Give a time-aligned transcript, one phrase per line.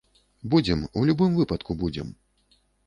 [0.53, 2.13] Будзем, у любым выпадку будзем.